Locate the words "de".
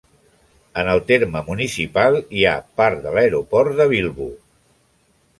3.03-3.11, 3.81-3.87